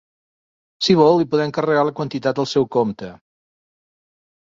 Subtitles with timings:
[0.85, 3.11] Si vol, li podem carregar la quantitat al seu compte.